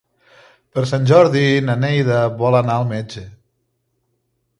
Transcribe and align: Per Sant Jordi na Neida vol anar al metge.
Per 0.77 0.83
Sant 0.91 1.03
Jordi 1.11 1.43
na 1.67 1.75
Neida 1.81 2.17
vol 2.39 2.57
anar 2.61 2.79
al 2.79 2.87
metge. 2.93 3.25